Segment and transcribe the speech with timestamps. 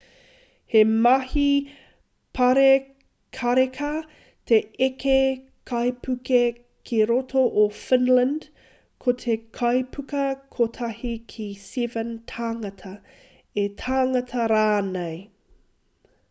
[0.75, 1.49] he mahi
[2.37, 3.89] pārekareka
[4.51, 5.17] te eke
[5.73, 6.41] kaipuke
[6.91, 8.49] ki roto o finland
[9.05, 10.25] ko te kaipuka
[10.57, 12.95] kotahi ki 7 tāngata
[13.69, 15.25] 8 tāngata rānei